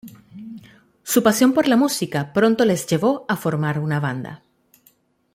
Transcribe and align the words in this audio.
Su 1.03 1.21
pasión 1.21 1.53
por 1.53 1.67
la 1.67 1.77
música 1.77 2.33
pronto 2.33 2.65
les 2.65 2.87
llevó 2.87 3.23
a 3.29 3.35
formar 3.35 3.77
una 3.77 3.99
banda. 3.99 4.43